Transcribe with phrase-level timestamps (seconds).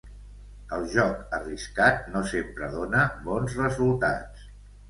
[0.77, 4.53] El joc arriscat no sempre dona bons resultats.